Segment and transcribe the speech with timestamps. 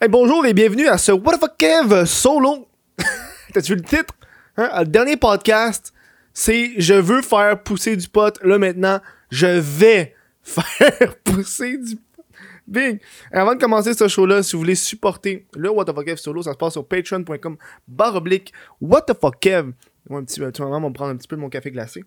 [0.00, 2.68] Hey, bonjour et bienvenue à ce What the fuck Kev solo.
[3.52, 4.14] T'as-tu vu le titre?
[4.56, 4.70] Hein?
[4.78, 5.92] Le dernier podcast,
[6.32, 8.38] c'est Je veux faire pousser du pot.
[8.44, 9.00] Là maintenant,
[9.32, 12.24] je vais faire pousser du pot.
[12.68, 13.00] Big!
[13.32, 16.44] Avant de commencer ce show-là, si vous voulez supporter le What the fuck Kev solo,
[16.44, 17.56] ça se passe sur patreon.com
[17.88, 19.72] barre oblique What the fuck Kev.
[20.08, 22.04] Moi, un petit, un moment, on va prendre un petit peu de mon café glacé.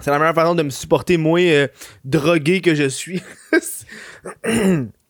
[0.00, 1.68] C'est la meilleure façon de me supporter, moi, euh,
[2.04, 3.22] drogué que je suis.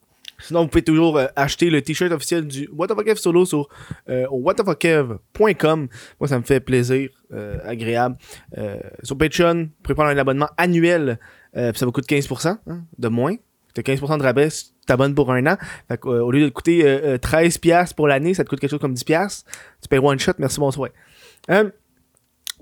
[0.43, 3.45] Sinon, vous pouvez toujours euh, acheter le t-shirt officiel du What the fuck Kev solo
[3.45, 3.69] sur
[4.09, 5.89] euh, whatthefuckkev.com.
[6.21, 8.17] Moi, ça me fait plaisir, euh, agréable.
[8.59, 11.19] Euh, sur Patreon, vous pouvez prendre un abonnement annuel,
[11.57, 13.37] euh, puis ça vous coûte 15% hein, de moins.
[13.75, 15.57] T'as 15% de rabais si t'abonnes pour un an.
[15.89, 18.49] Fait que, euh, au lieu de te coûter euh, euh, 13$ pour l'année, ça te
[18.51, 19.45] coûte quelque chose comme 10$.
[19.81, 20.91] Tu payes one shot, merci, bonsoir.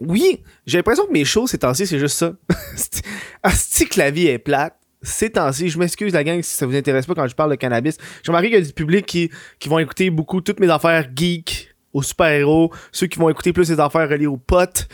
[0.00, 2.32] Oui, j'ai l'impression que mes shows ces temps-ci, c'est juste ça.
[3.42, 4.79] Asti que la vie est plate.
[5.02, 7.54] Ces temps-ci, je m'excuse la gang si ça vous intéresse pas quand je parle de
[7.56, 7.96] cannabis.
[8.22, 11.08] J'ai remarqué qu'il y a du public qui, qui vont écouter beaucoup toutes mes affaires
[11.16, 14.88] geek aux super-héros, ceux qui vont écouter plus les affaires reliées aux potes.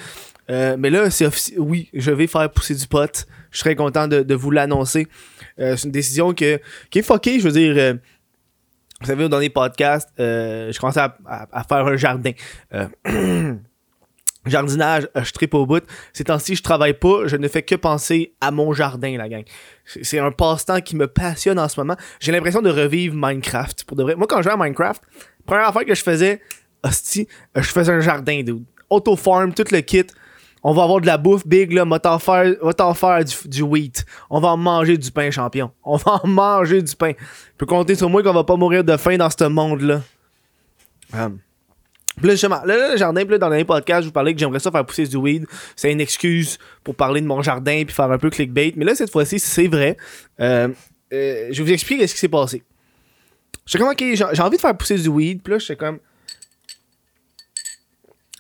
[0.49, 3.27] Euh, mais là, c'est oui, je vais faire pousser du pot.
[3.51, 5.09] Je serais content de, vous l'annoncer.
[5.59, 6.61] Euh, c'est une décision que,
[6.91, 7.75] qui est fuckée, je veux dire.
[7.77, 7.95] euh,
[9.01, 12.31] vous savez, au dernier podcast, euh, je commençais à, à- à faire un jardin.
[14.47, 15.85] Jardinage, euh, je tripe au bout.
[16.13, 19.45] Ces temps-ci, je travaille pas, je ne fais que penser à mon jardin, la gang.
[20.03, 21.97] C'est un passe-temps qui me passionne en ce moment.
[22.21, 24.15] J'ai l'impression de revivre Minecraft, pour de vrai.
[24.15, 25.03] Moi, quand je jouais à Minecraft,
[25.45, 26.41] première affaire que je faisais,
[26.83, 28.65] hostie, euh, je faisais un jardin, dude.
[28.91, 30.07] Auto-farm, tout le kit.
[30.63, 32.57] On va avoir de la bouffe big, là, va t'en faire,
[32.97, 34.05] faire du, du wheat.
[34.31, 35.71] On va en manger du pain, champion.
[35.85, 37.13] On va en manger du pain.
[37.13, 40.03] Tu peux compter sur moi qu'on va pas mourir de faim dans ce monde-là.
[41.13, 41.39] Um.
[42.17, 44.71] Puis là, là, le jardin, dans le dernier podcast, je vous parlais que j'aimerais ça
[44.71, 45.47] faire pousser du weed.
[45.75, 48.73] C'est une excuse pour parler de mon jardin puis faire un peu clickbait.
[48.77, 49.97] Mais là, cette fois-ci, c'est vrai.
[50.41, 50.69] Euh,
[51.13, 52.63] euh, je vous expliquer ce qui s'est passé.
[53.77, 55.43] Comme, ok, j'ai envie de faire pousser du weed.
[55.43, 55.99] Puis là, j'étais comme.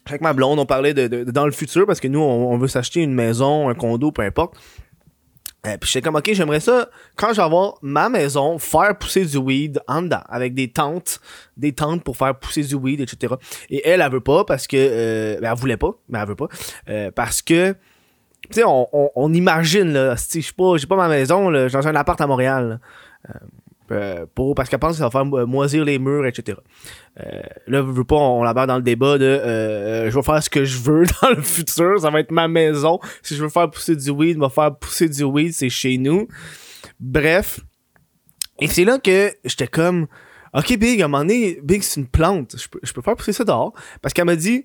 [0.06, 3.02] Avec ma blonde, on parlait de, dans le futur parce que nous, on veut s'acheter
[3.02, 4.56] une maison, un condo, peu importe.
[5.66, 9.24] Euh, puis j'étais comme, ok, j'aimerais ça, quand je vais avoir ma maison, faire pousser
[9.24, 11.20] du weed en dedans, avec des tentes,
[11.56, 13.34] des tentes pour faire pousser du weed, etc.
[13.70, 16.36] Et elle, elle veut pas parce que, euh, ben, elle voulait pas, mais elle veut
[16.36, 16.48] pas,
[16.88, 21.08] euh, parce que, tu sais, on, on, imagine, là, si je pas, j'ai pas ma
[21.08, 22.80] maison, là, j'ai un appart à Montréal,
[23.28, 23.40] là,
[23.90, 26.58] euh, parce qu'elle pense que ça va faire mo- moisir les murs, etc.
[27.20, 27.24] Euh,
[27.66, 30.42] là, je veux pas, on, on l'aborde dans le débat de euh, je vais faire
[30.42, 32.98] ce que je veux dans le futur, ça va être ma maison.
[33.22, 36.28] Si je veux faire pousser du weed, me faire pousser du weed, c'est chez nous.
[37.00, 37.60] Bref.
[38.58, 40.06] Et c'est là que j'étais comme
[40.54, 42.56] Ok, Big, à un moment donné, Big, c'est une plante.
[42.58, 43.74] Je peux, je peux faire pousser ça dehors.
[44.00, 44.64] Parce qu'elle m'a dit.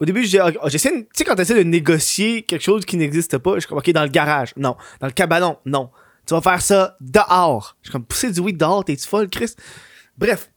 [0.00, 3.60] Au début, j'essaie, tu sais, quand t'essaies de négocier quelque chose qui n'existe pas, je
[3.60, 4.76] suis comme, ok, dans le garage, non.
[5.00, 5.88] Dans le cabanon, non.
[6.26, 7.76] Tu vas faire ça dehors.
[7.82, 9.54] Je suis comme, pousser du weed dehors, t'es-tu folle, Chris?
[10.16, 10.50] Bref.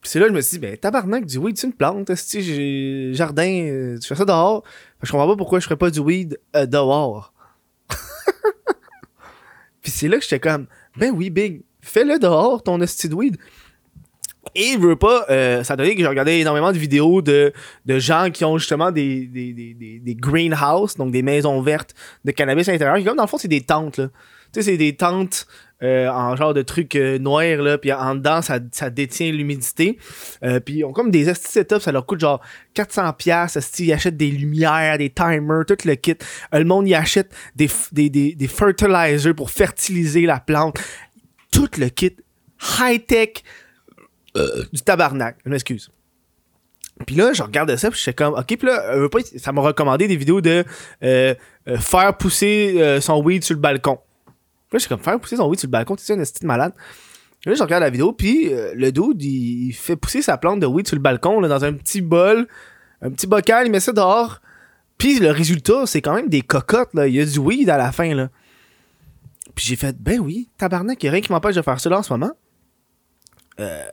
[0.00, 2.14] Puis c'est là que je me suis dit, ben, tabarnak, du weed, c'est une plante,
[2.14, 4.62] si j'ai jardin, euh, tu fais ça dehors.
[5.02, 7.34] Je comprends pas pourquoi je ferais pas du weed euh, dehors.
[9.82, 10.66] Puis c'est là que j'étais comme,
[10.96, 13.36] ben oui, Big, fais-le dehors, ton esti de weed.
[14.54, 17.52] Et je veux pas, euh, ça donné que j'ai regardé énormément de vidéos de,
[17.84, 21.94] de gens qui ont justement des, des, des, des, greenhouses, donc des maisons vertes
[22.24, 23.04] de cannabis à l'intérieur.
[23.04, 24.08] Comme dans le fond, c'est des tentes, là.
[24.52, 25.46] Tu sais, c'est des tentes
[25.82, 29.98] euh, en genre de trucs euh, noirs, là, puis en dedans, ça, ça détient l'humidité.
[30.42, 32.40] Euh, puis ils ont comme des setups, ça leur coûte genre
[32.74, 36.16] 400 pièces ils achètent des lumières, des timers, tout le kit.
[36.54, 40.78] Euh, le monde y achète des, des, des, des fertilizers pour fertiliser la plante.
[41.50, 42.16] Tout le kit
[42.78, 43.42] high-tech
[44.36, 45.38] euh, du tabarnak.
[45.44, 45.90] Je m'excuse.
[47.06, 50.16] Puis là, je regardais ça, puis j'étais comme, ok, puis là, ça m'a recommandé des
[50.16, 50.66] vidéos de
[51.00, 53.98] faire pousser son weed sur le balcon.
[54.72, 56.46] Là, j'étais comme, faire pousser son weed sur le balcon, tu sais, un esti de
[56.46, 56.72] malade.
[57.46, 60.66] Là, je regarde la vidéo, puis euh, le dude, il, fait pousser sa plante de
[60.66, 62.46] weed sur le balcon, là, dans un petit bol,
[63.02, 64.40] un petit bocal, il met ça dehors.
[64.98, 67.08] Puis le résultat, c'est quand même des cocottes, là.
[67.08, 68.28] Il y a du weed à la fin, là.
[69.54, 71.98] Puis j'ai fait, ben oui, tabarnak, y a rien qui m'empêche de faire ça là
[71.98, 72.30] en ce moment.
[73.58, 73.84] Euh,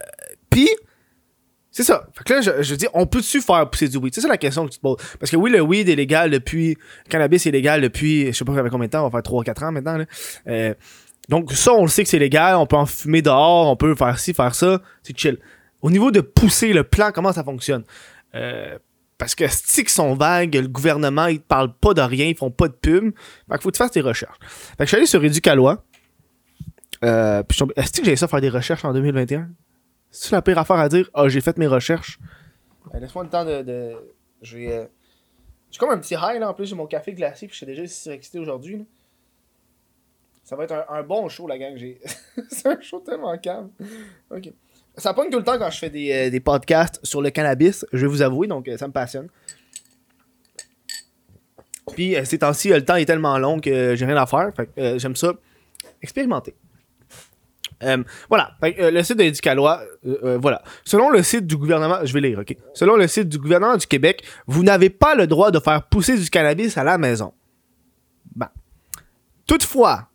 [0.49, 0.69] puis,
[1.77, 2.07] c'est ça.
[2.11, 4.11] Fait que là, je, je dis, on peut-tu faire pousser du weed?
[4.11, 4.97] C'est ça la question que tu te poses.
[5.19, 6.69] Parce que oui, le weed est légal depuis.
[7.05, 8.25] Le cannabis est légal depuis.
[8.25, 10.03] Je sais pas combien de temps, on va faire 3-4 ans maintenant.
[10.47, 10.73] Euh,
[11.29, 12.55] donc, ça, on le sait que c'est légal.
[12.55, 14.81] On peut en fumer dehors, on peut faire ci, faire ça.
[15.03, 15.37] C'est chill.
[15.83, 17.83] Au niveau de pousser le plan, comment ça fonctionne?
[18.33, 18.79] Euh,
[19.19, 22.49] parce que sticks sont vagues, le gouvernement, ils te parlent pas de rien, ils font
[22.49, 23.13] pas de pub.
[23.13, 24.39] Fait qu'il faut que tu fasses tes recherches.
[24.41, 25.83] Fait que je suis allé sur Éducalois.
[27.05, 29.49] Euh, que j'ai ça faire des recherches en 2021?
[30.19, 31.09] C'est la pire affaire à dire.
[31.13, 32.19] Ah, j'ai fait mes recherches.
[32.93, 33.61] Euh, Laisse-moi le temps de.
[33.61, 33.95] de...
[34.53, 34.85] Euh,
[35.71, 37.65] J'ai comme un petit high là en plus, j'ai mon café glacé, puis je suis
[37.65, 38.85] déjà si excité aujourd'hui.
[40.43, 41.77] Ça va être un, bon show, la gang.
[42.49, 43.69] C'est un show tellement calme.
[44.31, 44.51] Ok.
[44.95, 47.85] Ça pogne tout le temps quand je fais des, euh, des podcasts sur le cannabis,
[47.93, 49.27] je vais vous avouer, donc euh, ça me passionne.
[51.93, 54.51] Puis ces temps-ci, le temps est tellement long que j'ai rien à faire.
[54.55, 55.33] Fait j'aime ça.
[56.01, 56.55] Expérimenter.
[57.83, 58.51] Euh, voilà.
[58.63, 60.63] Euh, le site de voilà.
[60.83, 62.03] Selon le site du gouvernement,
[63.77, 67.33] du Québec, vous n'avez pas le droit de faire pousser du cannabis à la maison.
[68.35, 68.49] Ben.
[69.45, 70.09] Toutefois,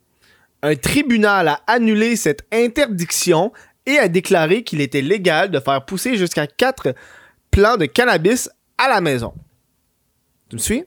[0.62, 3.52] un tribunal a annulé cette interdiction
[3.86, 6.94] et a déclaré qu'il était légal de faire pousser jusqu'à 4
[7.50, 9.34] plants de cannabis à la maison.
[10.48, 10.84] Tu me suis?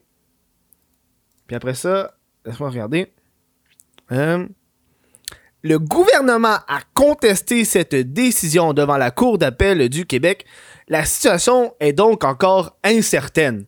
[1.48, 2.16] Puis après ça,
[2.46, 3.12] laisse-moi regarder.
[4.12, 4.48] Euh,
[5.66, 10.46] le gouvernement a contesté cette décision devant la Cour d'appel du Québec.
[10.88, 13.66] La situation est donc encore incertaine.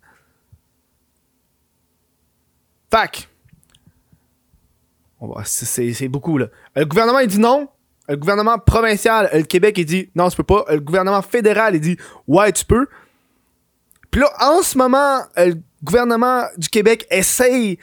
[2.92, 3.28] Fac.
[5.44, 6.50] C'est- beaucoup, là.
[6.76, 7.68] Le gouvernement, il dit non.
[8.08, 10.66] Le gouvernement provincial, le Québec, il dit non, tu peux pas.
[10.70, 11.98] Le gouvernement fédéral, il dit
[12.28, 12.86] ouais, tu peux.
[14.12, 17.80] Puis là, en ce moment, le gouvernement du Québec essaye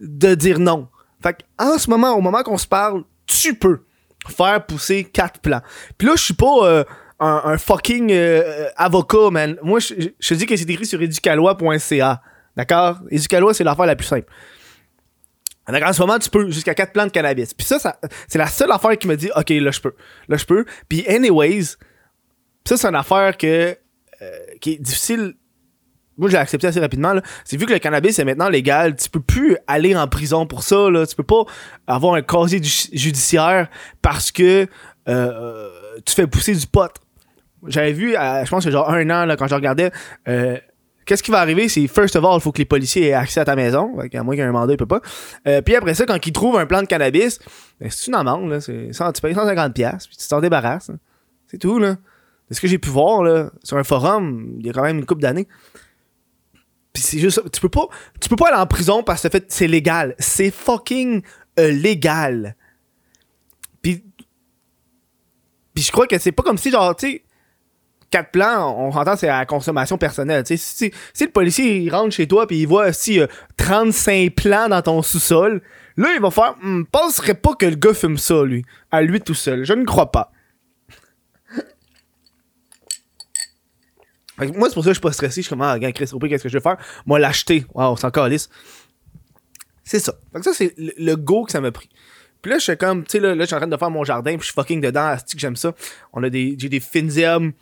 [0.00, 0.88] de dire non.
[1.22, 3.84] Fait en ce moment, au moment qu'on se parle, tu peux
[4.26, 5.62] faire pousser quatre plants.
[5.96, 6.84] Puis là, je suis pas euh,
[7.20, 9.56] un, fucking euh, avocat, man.
[9.62, 12.22] Moi, je te dis que c'est écrit sur educalois.ca.
[12.56, 12.98] D'accord?
[13.10, 14.26] Educalois, c'est l'affaire la plus simple.
[15.68, 17.52] En ce moment, tu peux jusqu'à 4 plants de cannabis.
[17.52, 19.94] Puis ça, ça c'est la seule affaire qui me dit, OK, là, je peux.
[20.28, 20.64] Là, je peux.
[20.88, 21.76] Puis, anyways,
[22.64, 23.76] ça, c'est une affaire que,
[24.22, 25.34] euh, qui est difficile.
[26.18, 27.14] Moi, j'ai accepté assez rapidement.
[27.44, 30.62] C'est vu que le cannabis est maintenant légal, tu peux plus aller en prison pour
[30.64, 30.90] ça.
[30.90, 31.06] Là.
[31.06, 31.44] Tu peux pas
[31.86, 33.68] avoir un casier ju- judiciaire
[34.02, 34.66] parce que euh,
[35.08, 35.70] euh,
[36.04, 36.90] tu fais pousser du pot.
[37.66, 39.90] J'avais vu, je pense que genre un an, là, quand je regardais,
[40.28, 40.56] euh,
[41.06, 43.40] qu'est-ce qui va arriver, c'est first of all, il faut que les policiers aient accès
[43.40, 43.96] à ta maison?
[44.10, 45.00] Qu'à moins qu'il y ait un mandat, il peut pas.
[45.62, 47.38] Puis après ça, quand ils trouvent un plan de cannabis,
[47.80, 48.60] ben, c'est une amende, là.
[48.60, 50.90] C'est 100 tu payes 150$, piastres, puis tu t'en débarrasses.
[51.46, 51.96] C'est tout, là.
[52.50, 54.98] De ce que j'ai pu voir, là, sur un forum, il y a quand même
[54.98, 55.48] une couple d'années.
[56.92, 57.42] Puis c'est juste.
[57.52, 57.88] Tu peux pas,
[58.20, 60.14] tu peux pas aller en prison parce que c'est légal.
[60.18, 61.22] C'est fucking
[61.58, 62.56] euh, légal.
[63.82, 64.04] Puis,
[65.74, 67.24] puis je crois que c'est pas comme si, genre, tu sais,
[68.10, 70.46] quatre plans, on s'entend, c'est à la consommation personnelle.
[70.46, 73.20] Sais, si, si le policier il rentre chez toi puis il voit si
[73.56, 75.62] 35 plans dans ton sous-sol,
[75.96, 79.20] là, il va faire, Hum, penserait pas que le gars fume ça, lui, à lui
[79.20, 79.64] tout seul.
[79.64, 80.32] Je ne crois pas.
[84.38, 85.42] Fait que moi, c'est pour ça que je suis pas stressé.
[85.42, 86.76] Je suis comme, ah, regarde, Chris, pire, qu'est-ce que je vais faire?
[87.06, 87.66] Moi, l'acheter.
[87.74, 88.48] Wow, c'est encore lisse.
[89.84, 90.14] C'est ça.
[90.32, 91.88] Fait que ça, c'est le, go que ça m'a pris.
[92.42, 93.90] Puis là, je suis comme, tu sais, là, là, je suis en train de faire
[93.90, 95.74] mon jardin, puis je suis fucking dedans, que j'aime ça.
[96.12, 96.82] On a des, j'ai des
[97.18, 97.52] herbes.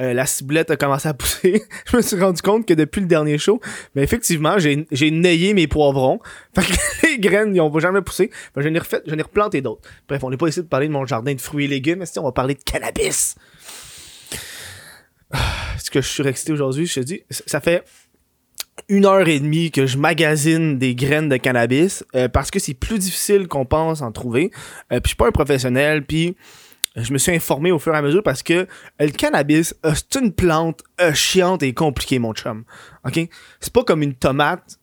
[0.00, 1.62] Euh, la ciboulette a commencé à pousser.
[1.90, 3.60] je me suis rendu compte que depuis le dernier show,
[3.94, 6.20] mais effectivement, j'ai, j'ai mes poivrons.
[6.54, 8.30] Fait que les graines, ils ont jamais poussé.
[8.54, 9.82] Que j'en ai refait, j'en ai replanté d'autres.
[10.08, 12.06] Bref, on n'est pas ici de parler de mon jardin de fruits et légumes, mais
[12.06, 13.34] si on va parler de cannabis.
[15.76, 16.86] Est-ce que je suis excité aujourd'hui?
[16.86, 17.84] Je te dis, ça fait
[18.88, 22.74] une heure et demie que je magasine des graines de cannabis euh, parce que c'est
[22.74, 24.50] plus difficile qu'on pense en trouver.
[24.92, 26.36] Euh, puis je suis pas un professionnel, puis
[26.96, 28.66] je me suis informé au fur et à mesure parce que euh,
[29.00, 30.82] le cannabis, c'est une plante
[31.14, 32.64] chiante et compliquée, mon chum.
[33.04, 33.20] OK?
[33.60, 34.78] C'est pas comme une tomate,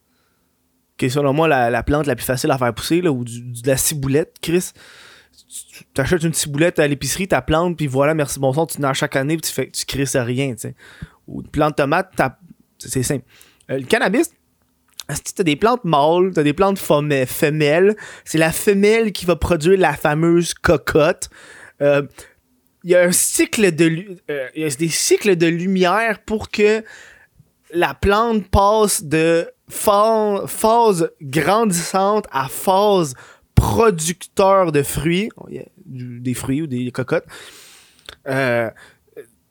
[0.97, 3.23] qui est selon moi la, la plante la plus facile à faire pousser, là, ou
[3.23, 4.71] du- de la ciboulette, Chris.
[5.79, 9.15] Tu t'achètes une ciboulette à l'épicerie, ta plante, puis voilà, merci bonsoir, tu n'as chaque
[9.15, 9.85] année, puis tu fais, tu
[10.19, 10.75] rien, tu sais.
[11.27, 12.37] Ou une plante de tomate, t'as-
[12.77, 13.25] c'est simple.
[13.69, 14.31] Euh, le cannabis,
[15.35, 17.95] t'as des plantes mâles, t'as des plantes femelles?
[18.25, 21.29] C'est la femelle qui va produire la fameuse cocotte.
[21.81, 22.03] Euh,
[22.85, 26.81] Il y a un cycle de, euh, y a des cycles de lumière pour que
[27.73, 33.15] la plante passe de pha- phase grandissante à phase
[33.53, 37.25] producteur de fruits, a des fruits ou des cocottes.
[38.27, 38.69] Euh,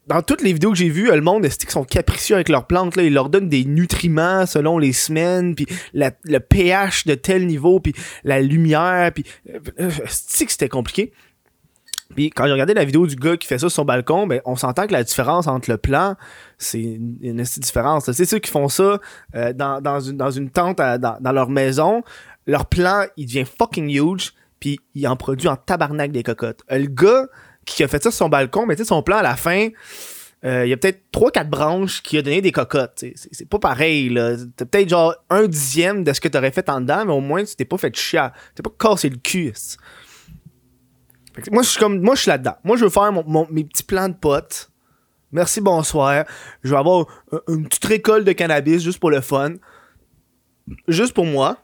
[0.08, 2.96] dans toutes les vidéos que j'ai vues, le monde est sont capricieux avec leurs plantes.
[2.96, 3.02] Là?
[3.02, 7.92] Ils leur donnent des nutriments selon les semaines, puis le pH de tel niveau, puis
[8.24, 11.12] la lumière, puis euh, c'est que c'était compliqué?
[12.14, 14.40] Puis quand j'ai regardé la vidéo du gars qui fait ça sur son balcon, ben
[14.46, 16.16] on s'entend que la différence entre le plan,
[16.56, 18.10] c'est une, une différence.
[18.10, 18.98] C'est ceux qui font ça
[19.34, 22.02] euh, dans, une, tente dans, dans leur maison.
[22.46, 26.60] Leur plan, il devient fucking huge, puis il en produit en tabarnak des cocottes.
[26.70, 27.26] Euh, le gars
[27.64, 29.68] qui a fait ça sur son balcon, mais tu sais, son plan à la fin,
[30.44, 33.04] euh, il y a peut-être 3-4 branches qui a donné des cocottes.
[33.14, 34.08] C'est, pas pareil.
[34.08, 34.36] là.
[34.56, 37.44] T'as peut-être genre un dixième de ce que t'aurais fait en dedans, mais au moins
[37.44, 38.26] tu t'es pas fait chier.
[38.54, 39.52] T'es pas cassé le cul.
[41.52, 42.56] moi, je suis comme, moi, je suis là-dedans.
[42.64, 43.12] Moi, je veux faire
[43.50, 44.70] mes petits plans de potes.
[45.30, 46.24] Merci, bonsoir.
[46.62, 49.54] Je vais avoir un- une petite récolte de cannabis juste pour le fun.
[50.88, 51.58] Juste pour moi.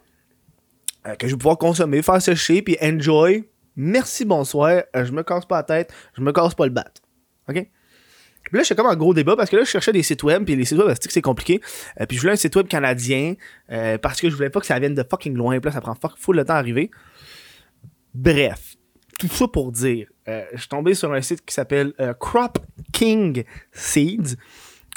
[1.06, 3.44] Euh, que je vais pouvoir consommer, faire sécher, puis enjoy.
[3.76, 4.82] Merci, bonsoir.
[4.96, 6.86] Euh, je me casse pas la tête, je me casse pas le bat.
[7.48, 7.56] OK?
[7.56, 10.44] Puis là, j'étais comme en gros débat parce que là, je cherchais des sites web,
[10.44, 11.60] puis les sites web, c'est que c'est compliqué.
[12.00, 13.34] Euh, puis je voulais un site web canadien
[14.00, 15.58] parce que je voulais pas que ça vienne de fucking loin.
[15.60, 16.90] Puis là, ça prend fuck full le temps à arriver.
[18.14, 18.76] Bref,
[19.18, 22.58] tout ça pour dire, je suis tombé sur un site qui s'appelle Crop
[22.92, 24.36] King Seeds.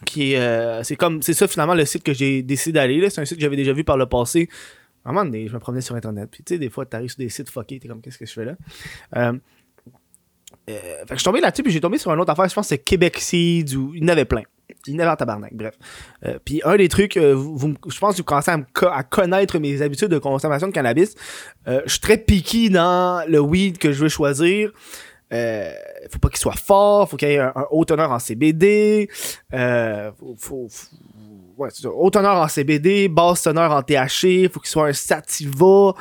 [0.06, 3.00] Qui est, c'est comme, c'est ça finalement le site que j'ai décidé d'aller.
[3.00, 3.10] là.
[3.10, 4.48] C'est un site que j'avais déjà vu par le passé.
[5.08, 6.30] Je me promenais sur internet.
[6.32, 8.34] Puis tu sais, des fois, t'arrives sur des sites fuckés, t'es comme, qu'est-ce que je
[8.34, 8.56] fais là?
[9.16, 9.34] Euh,
[10.70, 12.54] euh, fait que je suis tombé là-dessus, puis j'ai tombé sur une autre affaire, je
[12.54, 14.44] pense que c'est Québec Seeds, ou il y en avait plein.
[14.86, 15.76] Il y en avait en tabarnak, bref.
[16.26, 20.20] Euh, puis un des trucs, je pense que vous commencez à, connaître mes habitudes de
[20.20, 21.16] consommation de cannabis.
[21.66, 24.72] Je suis très picky dans le weed que je veux choisir.
[25.32, 29.10] Faut pas qu'il soit fort, faut qu'il y ait un, haut teneur en CBD.
[29.52, 30.70] Faut-
[31.58, 31.90] ouais, c'est ça.
[31.90, 35.94] Haut teneur en CBD, basse teneur en THC, faut qu'il soit un sativa,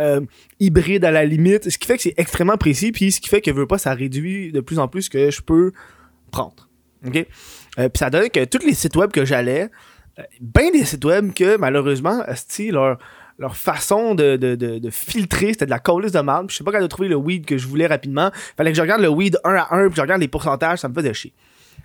[0.00, 0.20] euh,
[0.58, 1.68] hybride à la limite.
[1.68, 3.92] Ce qui fait que c'est extrêmement précis, puis ce qui fait que veut pas, ça
[3.94, 5.72] réduit de plus en plus ce que je peux
[6.30, 6.68] prendre.
[7.06, 7.16] OK?
[7.78, 9.70] Euh, puis ça donne que tous les sites web que j'allais,
[10.18, 12.22] euh, ben des sites web que malheureusement,
[12.70, 12.98] leur,
[13.38, 16.50] leur façon de, de, de, filtrer, c'était de la coulisse de marde.
[16.50, 18.30] Je sais pas quand de trouver le weed que je voulais rapidement.
[18.56, 20.88] Fallait que je regarde le weed un à un, puis je regarde les pourcentages, ça
[20.88, 21.32] me faisait chier.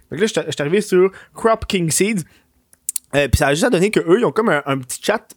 [0.10, 2.24] Que là, j'étais j'étais arrivé sur Crop King Seeds.
[3.14, 5.28] Euh, puis ça a juste donné que eux, ils ont comme un, petit chat.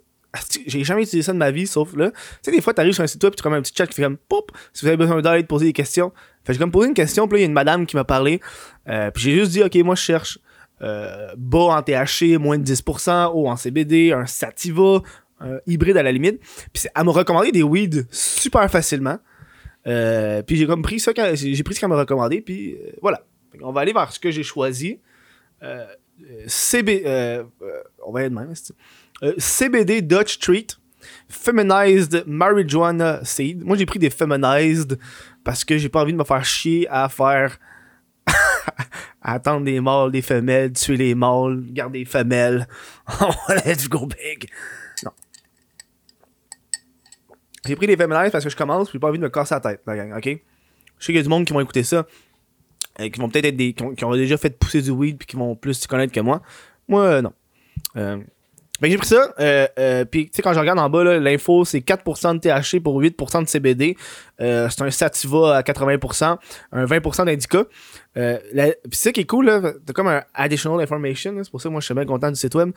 [0.66, 2.10] J'ai jamais utilisé ça de ma vie, sauf là.
[2.10, 3.86] Tu sais, des fois, t'arrives sur un site web, tu as comme un petit chat
[3.86, 4.52] qui fait comme Poup!
[4.72, 6.12] Si vous avez besoin d'aide, poser des questions.
[6.44, 8.04] Fait j'ai comme posé une question, puis là, il y a une madame qui m'a
[8.04, 8.40] parlé.
[8.88, 10.38] Euh, puis j'ai juste dit, OK, moi, je cherche
[10.82, 15.02] euh, bas en THC, moins de 10%, haut en CBD, un sativa,
[15.40, 16.40] un hybride à la limite.
[16.72, 19.18] Puis elle m'a recommandé des weeds super facilement.
[19.86, 23.24] Euh, puis j'ai comme pris ça, j'ai pris ce qu'elle m'a recommandé, puis voilà.
[23.62, 25.00] On va aller vers ce que j'ai choisi.
[26.20, 28.46] Euh, euh, euh,
[29.22, 30.78] euh, CBD Dutch Treat,
[31.28, 33.64] Feminized Marijuana Seed.
[33.64, 34.98] Moi, j'ai pris des Feminized
[35.44, 37.58] parce que j'ai pas envie de me faire chier à faire.
[39.22, 42.66] attendre des mâles, des femelles, tuer les mâles, garder les femelles.
[43.48, 44.48] Let's go big.
[45.04, 45.10] Non.
[47.66, 49.60] J'ai pris des Feminized parce que je commence, j'ai pas envie de me casser la
[49.60, 50.20] tête, la gang?
[50.22, 50.30] Je
[51.04, 52.06] sais qu'il y a du monde qui vont écouter ça,
[53.00, 53.72] euh, qui vont peut-être être des.
[53.72, 56.42] Qui ont, déjà fait pousser du weed, puis qui vont plus se connaître que moi.
[56.88, 57.32] Moi, euh, non.
[58.80, 59.34] Que j'ai pris ça,
[60.08, 63.42] puis tu sais, quand je regarde en bas, l'info, c'est 4% de THC pour 8%
[63.42, 63.96] de CBD.
[64.38, 66.38] C'est un sativa à 80%,
[66.70, 67.64] un 20% d'indica.
[68.18, 68.38] Euh,
[68.88, 71.80] puis qui est cool, là, t'as comme un additional information, c'est pour ça que moi
[71.80, 72.70] je suis bien content du site web.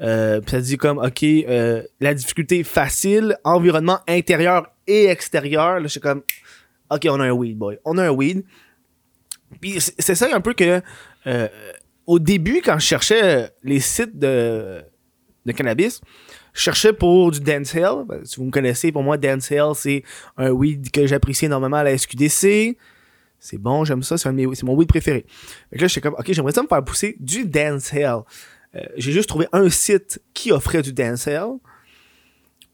[0.00, 1.24] Euh, ça dit comme, ok,
[2.00, 5.74] la difficulté facile, environnement intérieur et extérieur.
[5.74, 6.22] Là, je suis comme,
[6.90, 7.78] ok, on a un weed, boy.
[7.84, 8.44] On a un weed.
[9.60, 10.80] Puis c'est ça un peu que,
[11.26, 11.48] euh,
[12.06, 14.82] au début, quand je cherchais les sites de,
[15.46, 16.00] de cannabis,
[16.52, 18.04] je cherchais pour du dancehall.
[18.06, 20.02] Ben, Si vous me connaissez, pour moi, dancehall, c'est
[20.36, 22.76] un weed que j'apprécie énormément à la SQDC.
[23.40, 25.24] C'est bon, j'aime ça, c'est mon weed préféré.
[25.72, 28.22] Que là, j'étais comme, ok, j'aimerais ça me faire pousser du dancehall.
[28.74, 31.58] Euh, j'ai juste trouvé un site qui offrait du dancehall.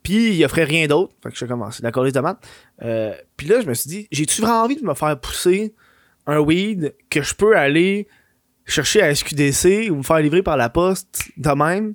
[0.02, 1.14] Puis il offrait rien d'autre.
[1.22, 2.38] Fait que je colise de maths.
[2.82, 5.74] Euh, puis là, je me suis dit, j'ai-tu vraiment envie de me faire pousser
[6.26, 8.08] un weed que je peux aller
[8.66, 11.94] chercher à SQDC ou me faire livrer par la poste de même?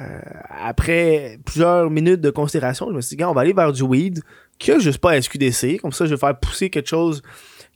[0.00, 0.20] Euh,
[0.50, 4.22] après plusieurs minutes de considération, je me suis dit, on va aller vers du weed
[4.58, 5.78] qui a juste pas à SQDC.
[5.80, 7.22] Comme ça, je vais faire pousser quelque chose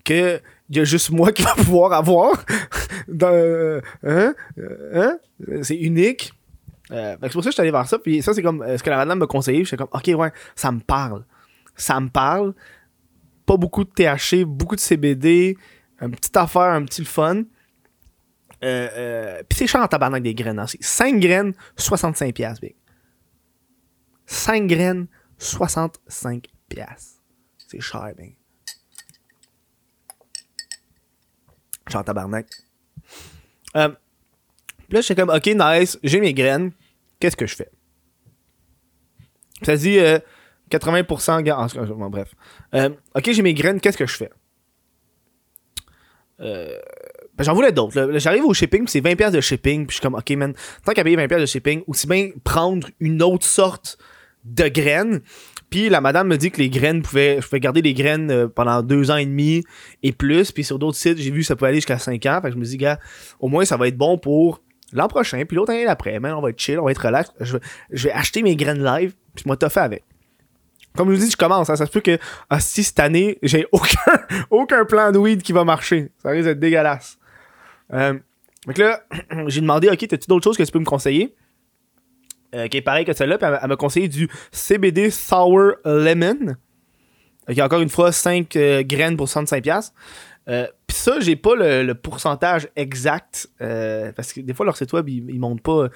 [0.04, 2.32] que y a juste moi qui va pouvoir avoir.
[3.22, 4.34] Euh, hein?
[4.58, 5.18] Euh, hein?
[5.62, 6.34] C'est unique.
[6.90, 7.98] C'est pour ça que je suis allé vers ça.
[7.98, 9.64] Puis ça, c'est comme ce que la madame me conseillait.
[9.64, 11.24] J'étais comme, ok, ouais, ça me parle.
[11.74, 12.52] Ça me parle.
[13.48, 15.56] Pas beaucoup de THC, beaucoup de CBD,
[16.02, 17.44] une petite affaire, un petit fun.
[18.62, 20.58] Euh, euh, puis c'est cher en tabarnak des graines.
[20.58, 20.66] Hein.
[20.66, 22.76] C'est 5 graines, 65$, piastres, big.
[24.26, 25.06] 5 graines,
[25.40, 26.42] 65$.
[26.68, 27.22] piastres.
[27.68, 28.36] C'est cher, big.
[31.88, 32.48] Suis en tabarnak.
[33.76, 36.72] Euh, puis là, j'étais comme, ok, nice, j'ai mes graines.
[37.18, 37.70] Qu'est-ce que je fais?
[39.62, 40.18] Ça dit euh,
[40.70, 42.34] 80% ga- en tout cas, bon, bref.
[42.74, 44.30] Euh, ok, j'ai mes graines, qu'est-ce que je fais?
[46.40, 46.78] Euh,
[47.36, 48.18] ben, j'en voulais d'autres.
[48.18, 51.02] J'arrive au shipping, c'est 20$ de shipping, puis je suis comme, ok, man, tant qu'à
[51.04, 53.98] payer 20$ de shipping, aussi bien prendre une autre sorte
[54.44, 55.20] de graines.
[55.70, 58.48] Puis la madame me dit que les graines pouvaient, je pouvais garder les graines euh,
[58.48, 59.64] pendant deux ans et demi
[60.02, 60.50] et plus.
[60.52, 62.38] Puis sur d'autres sites, j'ai vu que ça pouvait aller jusqu'à 5 ans.
[62.40, 62.98] Fait que je me dis, gars,
[63.40, 64.62] au moins ça va être bon pour
[64.94, 66.18] l'an prochain, puis l'autre année d'après.
[66.20, 67.30] Man, on va être chill, on va être relax.
[67.40, 67.60] Je vais,
[67.90, 70.04] je vais acheter mes graines live, puis moi t'as fait avec.
[70.98, 71.70] Comme je vous dis, je commence.
[71.70, 71.76] hein.
[71.76, 72.18] ça se peut que
[72.50, 74.18] ah, si cette année, j'ai aucun,
[74.50, 76.10] aucun plan de weed qui va marcher.
[76.20, 77.18] Ça risque d'être dégueulasse.
[77.92, 78.18] Euh,
[78.66, 79.04] donc là,
[79.46, 81.36] j'ai demandé, ok, t'as-tu d'autres choses que tu peux me conseiller?
[82.70, 83.38] qui est pareil que celle-là.
[83.38, 86.56] Puis elle, m'a conseillé du CBD Sour Lemon.
[87.48, 88.48] Qui a encore une fois 5
[88.86, 89.92] graines pour 65$.
[90.48, 93.48] Euh, Puis ça, j'ai pas le, pourcentage exact.
[93.58, 95.88] parce que des fois, leur site web, ils, ils pas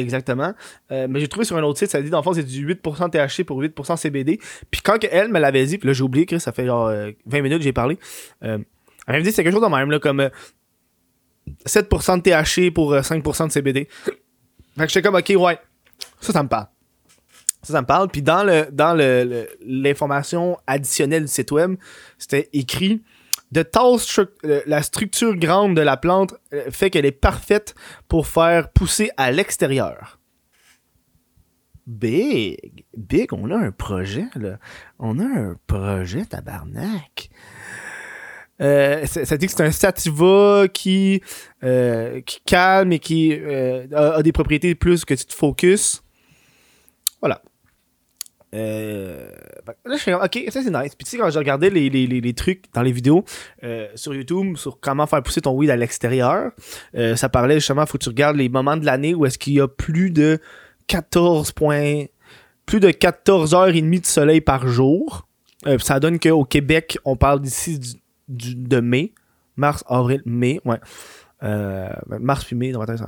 [0.00, 0.54] exactement.
[0.90, 2.66] Euh, mais j'ai trouvé sur un autre site, ça dit dans le fond, c'est du
[2.74, 4.38] 8% THC pour 8% CBD.
[4.70, 6.92] Puis quand elle me l'avait dit, puis là j'ai oublié que ça fait genre 20
[6.92, 7.98] euh, minutes que j'ai parlé.
[8.42, 8.58] Euh,
[9.06, 10.30] elle m'avait dit c'est quelque chose de même, là, comme
[11.66, 13.88] 7% de THC pour 5% de CBD.
[14.04, 14.12] fait
[14.76, 15.58] que j'étais comme, ok, ouais,
[16.20, 16.66] ça, ça me parle.
[17.62, 18.08] Ça, ça me parle.
[18.08, 18.94] Puis dans le dans
[19.66, 21.76] l'information additionnelle du site web,
[22.18, 23.02] c'était écrit
[23.52, 23.66] de
[24.44, 27.74] euh, la structure grande de la plante euh, fait qu'elle est parfaite
[28.08, 30.18] pour faire pousser à l'extérieur.
[31.86, 34.58] Big, big, on a un projet là.
[34.98, 37.30] On a un projet tabarnak.
[38.60, 41.22] Euh, ça, dit que c'est un sativa qui,
[41.62, 46.02] qui calme et qui a, des propriétés plus que tu te focuses.
[47.20, 47.42] Voilà.
[48.54, 49.30] Euh,
[49.84, 50.94] là, je suis ok, ça c'est nice.
[50.96, 53.24] Puis tu sais, quand j'ai regardé les, les, les, trucs dans les vidéos
[53.62, 56.50] euh, sur YouTube sur comment faire pousser ton weed à l'extérieur,
[56.96, 59.52] euh, ça parlait justement, faut que tu regardes les moments de l'année où est-ce qu'il
[59.54, 60.38] y a plus de
[60.88, 62.04] 14 points,
[62.66, 65.28] plus de 14 heures et demie de soleil par jour.
[65.78, 67.78] ça donne qu'au Québec, on parle d'ici
[68.28, 69.12] du, de mai,
[69.56, 70.78] mars, avril, mai, ouais.
[72.18, 73.06] mars puis mai, dans ma tête, ça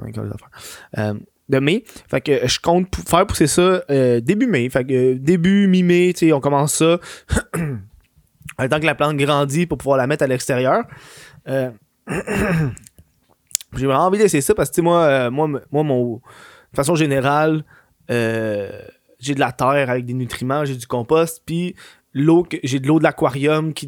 [0.94, 1.14] va
[1.49, 1.84] de mai.
[2.11, 4.68] Fait que je compte faire pousser ça euh, début mai.
[4.75, 6.99] Euh, début, mi-mai, on commence ça.
[7.54, 10.84] le temps que la plante grandit pour pouvoir la mettre à l'extérieur.
[11.49, 11.70] Euh,
[12.08, 16.14] j'ai vraiment envie d'essayer ça parce que moi, moi, moi, mon.
[16.16, 17.64] De façon générale,
[18.08, 21.76] j'ai de la terre avec des nutriments, j'ai du compost, puis
[22.14, 23.87] l'eau, j'ai de l'eau de l'aquarium qui,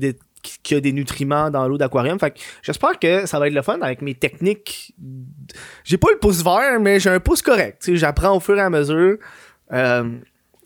[0.62, 2.18] qui, a des nutriments dans l'eau d'aquarium.
[2.18, 4.94] Fait j'espère que ça va être le fun avec mes techniques.
[5.84, 7.94] J'ai pas le pouce vert, mais j'ai un pouce correct.
[7.94, 9.18] J'apprends au fur et à mesure.
[9.72, 10.18] Euh,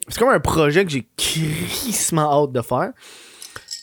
[0.08, 2.92] c'est comme un projet que j'ai crissement hâte de faire.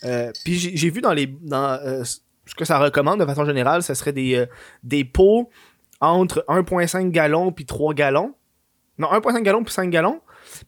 [0.04, 1.28] Euh, puis j'ai vu dans les.
[1.28, 4.46] Dans, euh, ce que ça recommande de façon générale, ce serait des,
[4.84, 5.50] des pots
[6.00, 8.36] entre 1,5 gallons puis 3 gallons.
[9.00, 10.22] Non, 1,5 gallons puis 5 gallons.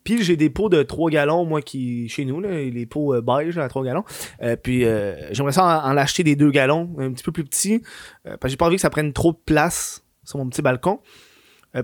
[0.04, 3.22] Puis j'ai des pots de 3 gallons, moi, qui chez nous, là, les pots euh,
[3.22, 4.04] beige à 3 gallons.
[4.42, 7.82] Euh, puis euh, j'aimerais ça en, acheter des 2 gallons, un petit peu plus petits.
[8.24, 11.00] parce que j'ai pas envie que ça prenne trop de place sur mon petit balcon.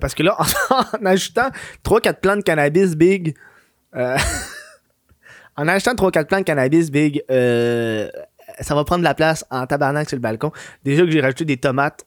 [0.01, 0.37] parce que là,
[0.69, 1.49] en, ajoutant
[1.83, 3.35] 3-4 plants de cannabis big,
[3.93, 10.09] en achetant 3-4 plants de cannabis big, ça va prendre de la place en tabarnak
[10.09, 10.51] sur le balcon.
[10.83, 12.05] Déjà que j'ai rajouté des tomates.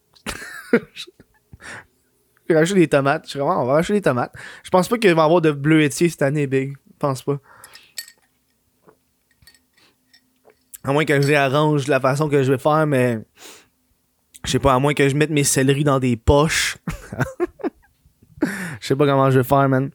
[2.49, 3.25] J'ai rajouté des tomates.
[3.25, 4.33] Je suis vraiment, on va rajouter des tomates.
[4.63, 6.71] Je pense pas qu'il va y avoir de bleuetier cette année, Big.
[6.71, 7.39] Je pense pas.
[10.85, 13.21] À moins que je réarrange la façon que je vais faire, mais.
[14.45, 16.79] Je sais pas, à moins que je mette mes céleris dans des poches.
[18.81, 19.91] Je sais pas comment je vais faire, man.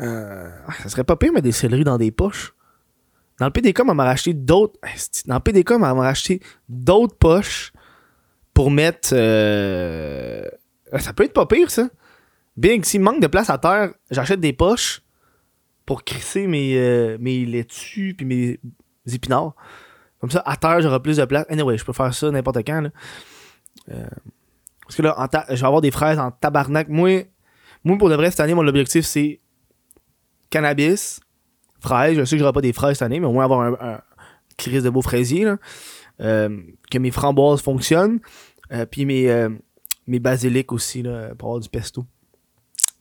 [0.00, 0.50] Euh,
[0.82, 2.54] ça serait pas pire, mais des céleris dans des poches.
[3.38, 4.80] Dans le PDK, on m'a racheté d'autres.
[5.26, 7.72] Dans le PDK, on m'a racheté d'autres poches
[8.52, 9.10] pour mettre.
[9.12, 10.48] Euh,
[10.98, 11.88] ça peut être pas pire, ça.
[12.56, 15.02] Big, s'il manque de place à terre, j'achète des poches
[15.86, 18.60] pour crisser mes, euh, mes laitues puis mes
[19.06, 19.54] épinards.
[20.20, 21.46] Comme ça, à terre, j'aurai plus de place.
[21.48, 22.80] Anyway, je peux faire ça n'importe quand.
[22.80, 22.90] Là.
[23.90, 24.06] Euh,
[24.82, 26.88] parce que là, je vais avoir des fraises en tabarnak.
[26.88, 27.26] Moi,
[27.84, 29.40] moi, pour de vrai, cette année, mon objectif, c'est
[30.50, 31.20] cannabis,
[31.80, 32.18] fraises.
[32.18, 34.00] Je sais que j'aurai pas des fraises cette année, mais au moins avoir un, un
[34.80, 35.46] de beau fraisier.
[36.18, 38.18] Que mes framboises fonctionnent.
[38.90, 39.48] puis mes
[40.08, 42.04] mes basiliques aussi, là, pour avoir du pesto.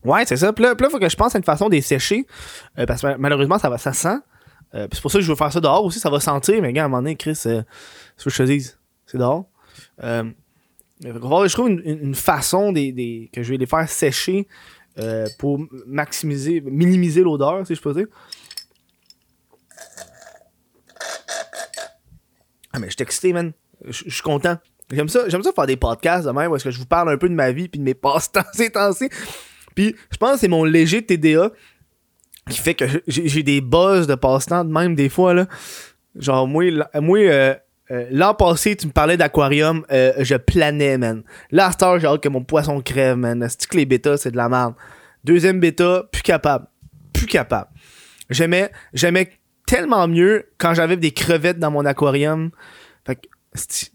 [0.03, 0.53] Ouais, c'est ça.
[0.53, 2.25] Puis là, il faut que je pense à une façon de les sécher.
[2.77, 4.17] Euh, parce que malheureusement, ça, va, ça sent.
[4.75, 5.99] Euh, c'est pour ça que je veux faire ça dehors aussi.
[5.99, 6.61] Ça va sentir.
[6.61, 7.63] Mais gars, à un moment donné, Chris, euh,
[8.17, 9.49] ce que je te dise, c'est dehors.
[10.03, 10.23] Euh,
[11.03, 14.47] je trouve une, façon des, que je vais les faire sécher
[15.37, 18.07] pour maximiser, minimiser l'odeur, si je peux dire.
[22.73, 23.53] Ah, mais je suis excité, man.
[23.85, 24.57] Je suis content.
[24.91, 27.09] J'aime ça, j'aime ça faire des podcasts de même où est-ce que je vous parle
[27.09, 29.09] un peu de ma vie puis de mes passe-temps ces temps-ci.
[29.75, 31.51] Puis je pense que c'est mon léger TDA
[32.49, 35.47] qui fait que j'ai des buzz de passe-temps de même des fois là.
[36.15, 36.63] Genre moi
[37.01, 37.53] moi euh,
[37.89, 41.23] euh, l'an passé, tu me parlais d'aquarium, euh, je planais, man.
[41.51, 43.45] Là, j'ai hâte que mon poisson crève, man.
[43.49, 44.73] C'est que les bêtas, c'est de la merde?
[45.23, 46.67] Deuxième bêta, plus capable.
[47.13, 47.69] Plus capable.
[48.29, 49.31] J'aimais, j'aimais
[49.65, 52.51] tellement mieux quand j'avais des crevettes dans mon aquarium.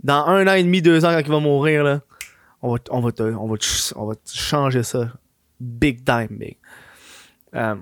[0.03, 2.01] Dans un an et demi, deux ans, quand il va mourir, là,
[2.61, 3.57] on va, on va, te, on va,
[3.97, 5.13] on va changer ça.
[5.61, 6.57] Big time, big.
[7.55, 7.77] Euh,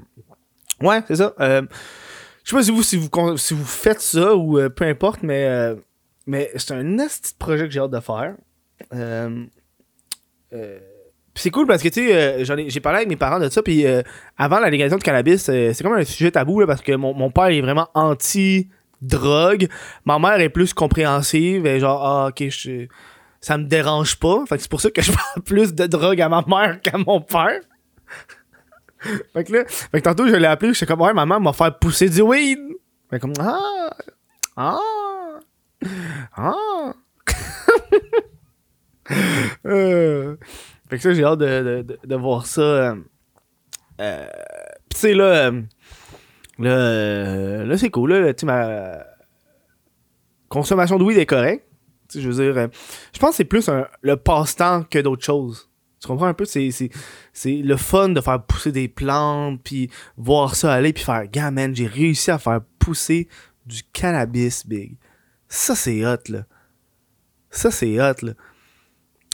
[0.80, 1.34] ouais, c'est ça.
[1.40, 1.62] Euh,
[2.44, 5.22] je sais pas si vous, si vous, si vous faites ça ou euh, peu importe,
[5.22, 5.74] mais,
[6.26, 8.34] mais c'est un petit projet que j'ai hâte de faire.
[11.40, 13.86] c'est cool parce que, tu sais, euh, j'ai parlé avec mes parents de ça, puis
[13.86, 14.02] euh,
[14.36, 17.14] avant la légalisation de cannabis, euh, c'est comme un sujet tabou, là, parce que mon,
[17.14, 17.88] mon père est vraiment
[19.02, 19.68] anti-drogue.
[20.04, 22.86] Ma mère est plus compréhensive, et genre, ah, ok, je-
[23.40, 24.44] ça me dérange pas.
[24.46, 26.98] Fait que c'est pour ça que je parle plus de drogue à ma mère qu'à
[26.98, 27.60] mon père.
[29.32, 31.78] fait que là, fait que tantôt, je l'ai appelé, j'étais comme, ouais, maman m'a faire
[31.78, 32.58] pousser du weed.
[33.10, 33.90] Fait comme, ah,
[34.56, 34.78] ah,
[36.36, 36.92] ah.
[39.66, 40.36] Euh,
[40.88, 42.60] fait que ça, j'ai hâte de, de, de, voir ça.
[42.62, 42.94] Euh,
[44.00, 44.26] euh,
[44.88, 45.62] pis tu là, euh,
[46.64, 49.04] là, euh, là c'est cool, là, ma
[50.48, 51.66] consommation de weed est correcte.
[52.14, 52.68] Je veux dire, euh,
[53.12, 53.70] je pense que c'est plus
[54.02, 55.70] le passe-temps que d'autres choses.
[56.00, 56.44] Tu comprends un peu?
[56.44, 56.90] C'est,
[57.44, 61.74] le fun de faire pousser des plantes, puis voir ça aller, puis faire, gars, man,
[61.74, 63.28] j'ai réussi à faire pousser
[63.66, 64.96] du cannabis, big.
[65.48, 66.46] Ça, c'est hot, là.
[67.50, 68.32] Ça, c'est hot, là.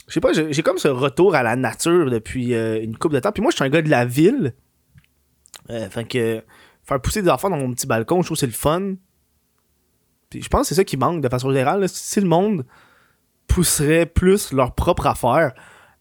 [0.07, 3.15] Je sais pas, j'ai j'ai comme ce retour à la nature depuis euh, une couple
[3.15, 3.31] de temps.
[3.31, 4.53] Puis moi, je suis un gars de la ville.
[5.69, 6.43] Euh, fait que
[6.87, 8.95] faire pousser des enfants dans mon petit balcon, je trouve que c'est le fun.
[10.29, 11.87] Puis je pense que c'est ça qui manque de façon générale.
[11.89, 12.65] Si le monde
[13.47, 15.53] pousserait plus leur propre affaire,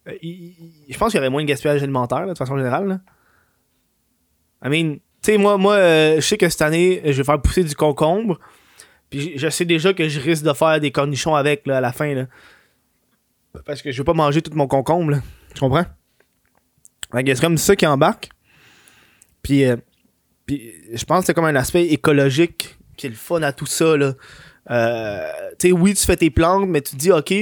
[0.08, 2.86] euh, je pense qu'il y aurait moins de gaspillage alimentaire de façon générale.
[2.88, 3.00] Là.
[4.64, 7.40] I mean, tu sais, moi, moi euh, je sais que cette année, je vais faire
[7.40, 8.38] pousser du concombre.
[9.10, 11.92] Puis je- sais déjà que je risque de faire des cornichons avec là, à la
[11.92, 12.12] fin.
[12.14, 12.26] Là.
[13.64, 15.20] Parce que je veux pas manger tout mon concombre.
[15.54, 15.86] Tu comprends?
[17.12, 18.30] C'est comme ça qui embarque.
[19.42, 19.76] Puis, euh,
[20.46, 23.66] puis je pense que c'est comme un aspect écologique qui est le fun à tout
[23.66, 24.14] ça, là.
[24.70, 27.32] Euh, tu sais, oui, tu fais tes plantes, mais tu te dis, OK,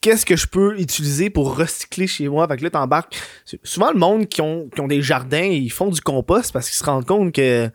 [0.00, 2.46] qu'est-ce que je peux utiliser pour recycler chez moi?
[2.48, 3.16] Fait que là, t'embarques.
[3.62, 6.78] Souvent, le monde qui ont, qui ont des jardins, ils font du compost parce qu'ils
[6.78, 7.70] se rendent compte que,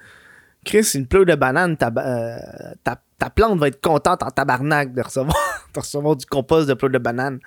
[0.65, 2.37] Chris, une pleure de banane, ta, euh,
[2.83, 5.35] ta, ta plante va être contente en tabarnak de recevoir,
[5.73, 7.39] de recevoir du compost de pleure de banane.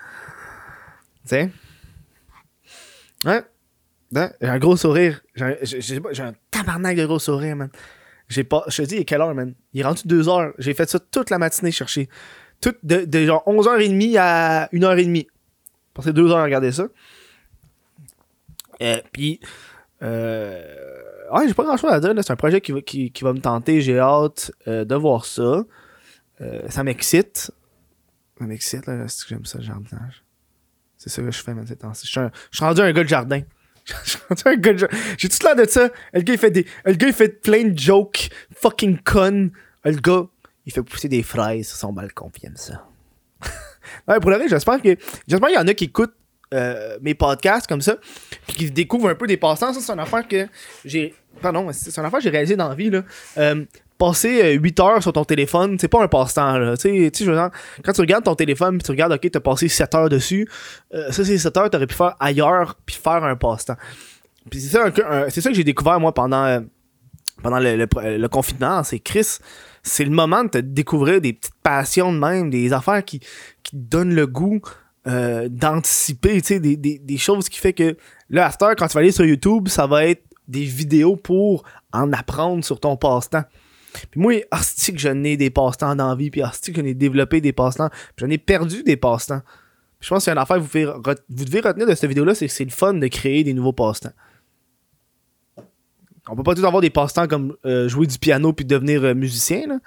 [1.22, 1.50] Tu sais?
[3.24, 3.42] Ouais.
[4.14, 5.20] Ouais, J'ai un gros sourire.
[5.34, 7.70] J'ai un, un tabarnak de gros sourire, man.
[8.28, 8.64] J'ai pas.
[8.68, 9.54] Je te dis, il est quelle heure, man?
[9.72, 10.52] Il est rendu 2 heures.
[10.58, 12.08] J'ai fait ça toute la matinée chercher.
[12.82, 15.26] De, genre 11h30 à 1h30.
[15.92, 16.86] Passé 2 heures à regarder ça.
[18.82, 19.40] Euh, Puis.
[20.02, 20.62] Euh,
[21.46, 22.12] j'ai pas grand chose à dire.
[22.16, 23.80] C'est un projet qui va, qui, va me tenter.
[23.80, 25.64] J'ai hâte euh, de voir ça.
[26.40, 27.50] Euh, ça m'excite.
[28.38, 29.06] Ça m'excite, là.
[29.28, 30.24] J'aime ça, le jardinage.
[30.96, 32.06] C'est ça que je fais, ces temps-ci.
[32.06, 33.42] Je suis rendu un gars de jardin.
[35.18, 35.90] J'ai tout l'air de ça?
[36.12, 36.66] Le gars, il fait des.
[36.84, 38.30] Le gars, il fait plein de jokes.
[38.54, 39.50] Fucking con.
[39.84, 40.26] Le gars,
[40.66, 42.86] il fait pousser des fraises sur son balcon, puis ça.
[44.20, 44.78] pour le vrai, j'espère.
[45.28, 46.14] J'espère qu'il y en a qui écoutent
[46.54, 47.96] euh, mes podcasts comme ça,
[48.46, 49.72] puis qui découvrent un peu des passe-temps.
[49.72, 50.46] Ça, c'est une affaire que
[50.84, 51.14] j'ai.
[51.42, 53.02] Pardon, c'est une affaire que j'ai réalisée dans la vie, là.
[53.38, 53.64] Euh,
[54.04, 57.50] passer 8 heures sur ton téléphone, c'est pas un passe-temps, je veux dire,
[57.82, 60.46] quand tu regardes ton téléphone, puis tu regardes, ok, t'as passé 7 heures dessus,
[60.92, 63.76] euh, ça, c'est 7 heures, t'aurais pu faire ailleurs, puis faire un passe-temps.
[64.50, 64.90] Puis c'est ça,
[65.30, 66.60] c'est ça que j'ai découvert, moi, pendant, euh,
[67.42, 68.82] pendant le, confinement.
[68.82, 69.38] C'est Chris,
[69.82, 73.20] c'est le moment de te découvrir des petites passions de même, des affaires qui,
[73.62, 74.60] qui donnent le goût
[75.06, 77.96] euh, d'anticiper, tu sais, des, des, des choses qui fait que
[78.28, 82.12] là, heure, quand tu vas aller sur YouTube, ça va être des vidéos pour en
[82.12, 83.44] apprendre sur ton passe-temps.
[84.10, 86.94] Puis moi, que j'en ai des passe-temps dans la vie, puis hostie que j'en ai
[86.94, 89.42] développé des passe-temps, j'en ai perdu des passe-temps.
[90.00, 92.46] Je pense qu'il y a une affaire que vous, devez retenir de cette vidéo-là, c'est
[92.46, 94.12] que c'est le fun de créer des nouveaux passe-temps.
[96.28, 99.14] On peut pas tous avoir des passe-temps comme euh, jouer du piano puis devenir euh,
[99.14, 99.78] musicien, là.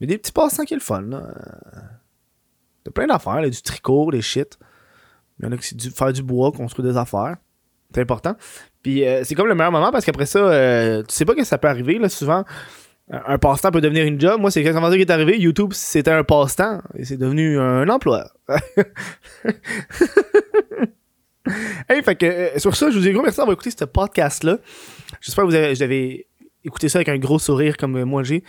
[0.00, 1.02] mais des petits passe-temps qui est le fun.
[1.02, 1.22] Là.
[2.84, 4.58] T'as plein d'affaires, du tricot, des shit.
[5.38, 7.36] Il y en a qui c'est du, faire du bois, construire des affaires.
[7.94, 8.34] C'est important.
[8.82, 11.58] Puis euh, c'est comme le meilleur moment parce qu'après ça, tu sais pas que ça
[11.58, 11.98] peut arriver.
[11.98, 12.44] Là, souvent,
[13.10, 14.40] un passe-temps peut devenir une job.
[14.40, 15.38] Moi, c'est exactement ça qui est arrivé.
[15.38, 18.32] YouTube, c'était un passe-temps et c'est devenu un emploi.
[21.88, 24.58] hey, fait que euh, sur ça, je vous dis gros merci d'avoir écouté ce podcast-là.
[25.20, 26.26] J'espère que vous avez,
[26.64, 28.42] écouté ça avec un gros sourire comme moi j'ai.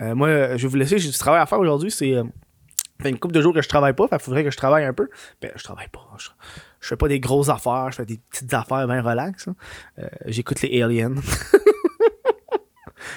[0.00, 0.98] Euh, moi, euh, je vais vous laisser.
[0.98, 1.92] J'ai du travail à faire aujourd'hui.
[1.92, 2.16] C'est
[3.04, 4.08] une couple de jours que je travaille pas.
[4.08, 5.08] Qu'il faudrait que je travaille un peu.
[5.40, 6.00] Ben, je travaille pas.
[6.18, 7.92] Je, fais pas des grosses affaires.
[7.92, 9.46] Je fais des petites affaires bien relax.
[9.46, 9.54] hein.
[10.26, 11.14] J'écoute les aliens.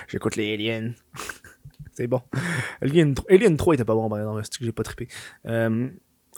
[0.07, 0.91] J'écoute les aliens.
[1.93, 2.21] C'est bon.
[2.81, 4.41] Alien, tro- Alien 3 était pas bon, par exemple.
[4.43, 5.07] C'est que j'ai pas trippé.
[5.47, 5.87] Euh,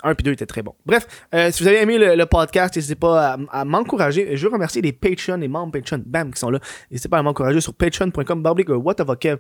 [0.04, 0.76] 1 puis 2 étaient très bons.
[0.86, 4.36] Bref, euh, si vous avez aimé le, le podcast, n'hésitez pas à, à m'encourager.
[4.36, 6.60] Je veux remercier les Patreon, les membres Patreon, bam, qui sont là.
[6.92, 8.44] N'hésitez pas à m'encourager sur patreon.com,
[8.84, 9.38] what the fuck, Kev.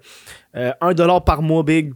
[0.56, 1.94] Euh, 1$ par mois, big.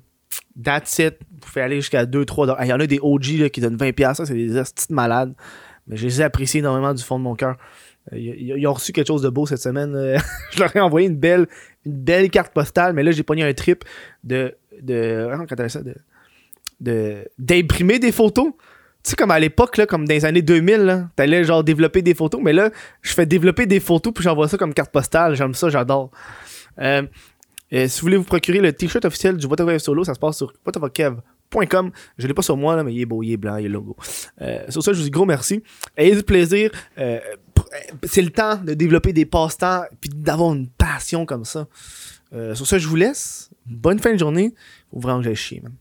[0.61, 1.15] That's it.
[1.31, 2.57] Vous pouvez aller jusqu'à 2-3$.
[2.61, 4.13] Il y en a des OG là, qui donnent 20$.
[4.13, 5.33] Ça, c'est des petites malades.
[5.87, 7.55] Mais je les ai appréciés énormément du fond de mon cœur.
[8.13, 9.95] Ils ont reçu quelque chose de beau cette semaine.
[9.95, 10.17] Euh,
[10.51, 11.47] je leur ai envoyé une belle,
[11.85, 13.83] une belle carte postale, mais là, j'ai pogné un trip
[14.23, 14.55] de.
[14.81, 15.81] de appelle ça?
[16.79, 18.51] De, d'imprimer des photos.
[19.03, 22.01] Tu sais, comme à l'époque, là, comme dans les années 2000, là, t'allais genre développer
[22.01, 22.69] des photos, mais là,
[23.01, 25.35] je fais développer des photos puis j'envoie ça comme carte postale.
[25.35, 26.11] J'aime ça, j'adore.
[26.79, 27.03] Euh,
[27.71, 30.51] si vous voulez vous procurer le t-shirt officiel du What Solo, ça se passe sur
[31.53, 31.91] whateverkev.com.
[32.17, 33.69] Je l'ai pas sur moi, là, mais il est beau, il est blanc, il est
[33.69, 33.95] logo.
[34.41, 35.63] Euh, sur ça, je vous dis gros merci.
[35.97, 36.71] Ayez du plaisir.
[36.97, 37.19] Euh,
[38.03, 41.67] c'est le temps de développer des passe-temps puis d'avoir une passion comme ça.
[42.31, 43.49] sur ça, je vous laisse.
[43.65, 44.53] Bonne fin de journée.
[44.91, 45.73] Faut vraiment que j'aille chier, man.